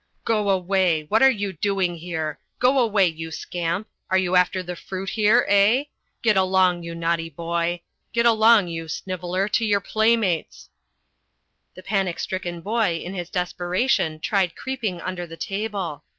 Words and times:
"Go 0.25 0.49
away; 0.49 1.03
what 1.09 1.21
are 1.21 1.29
you 1.29 1.53
doing 1.53 1.97
here? 1.97 2.39
Go 2.57 2.79
away, 2.79 3.05
you 3.05 3.29
scamp; 3.29 3.87
are 4.09 4.17
you 4.17 4.35
after 4.35 4.63
the 4.63 4.75
fruit 4.75 5.11
here, 5.11 5.45
eh? 5.47 5.83
Get 6.23 6.35
along, 6.35 6.81
you 6.81 6.95
naughty 6.95 7.29
boy! 7.29 7.81
Get 8.11 8.25
along, 8.25 8.69
you 8.69 8.87
sniveller, 8.87 9.47
to 9.49 9.63
your 9.63 9.79
playmates!" 9.79 10.69
The 11.75 11.83
panic 11.83 12.17
stricken 12.17 12.61
boy 12.61 12.95
in 12.95 13.13
his 13.13 13.29
desperation 13.29 14.19
tried 14.19 14.55
creeping 14.55 14.99
under 15.01 15.27
the 15.27 15.37
table. 15.37 16.03